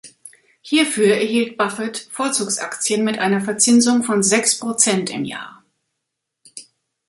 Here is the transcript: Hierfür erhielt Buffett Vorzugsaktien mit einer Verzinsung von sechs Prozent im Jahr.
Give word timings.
Hierfür 0.61 1.13
erhielt 1.15 1.57
Buffett 1.59 2.09
Vorzugsaktien 2.11 3.03
mit 3.03 3.19
einer 3.19 3.39
Verzinsung 3.39 4.03
von 4.03 4.23
sechs 4.23 4.57
Prozent 4.57 5.11
im 5.11 5.25
Jahr. 5.25 5.63